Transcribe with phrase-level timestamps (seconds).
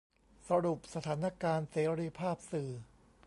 [0.47, 2.71] สรุปสถานการณ์เสรีภาพสื่อ